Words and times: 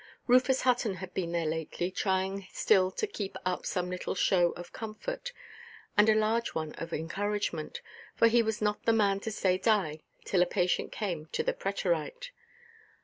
Rufus 0.25 0.61
Hutton 0.61 0.95
had 0.95 1.13
been 1.13 1.31
there 1.31 1.45
lately, 1.45 1.91
trying 1.91 2.47
still 2.51 2.89
to 2.89 3.05
keep 3.05 3.37
up 3.45 3.67
some 3.67 3.91
little 3.91 4.15
show 4.15 4.49
of 4.53 4.73
comfort, 4.73 5.31
and 5.95 6.09
a 6.09 6.15
large 6.15 6.55
one 6.55 6.71
of 6.73 6.91
encouragement; 6.91 7.81
for 8.15 8.27
he 8.27 8.41
was 8.41 8.63
not 8.63 8.85
the 8.87 8.93
man 8.93 9.19
to 9.19 9.31
say 9.31 9.59
die 9.59 9.99
till 10.25 10.41
a 10.41 10.47
patient 10.47 10.91
came 10.91 11.27
to 11.33 11.43
the 11.43 11.53
preterite. 11.53 12.31